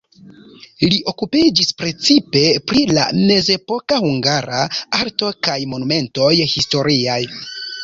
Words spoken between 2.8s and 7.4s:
la mezepoka hungara arto kaj monumentoj historiaj.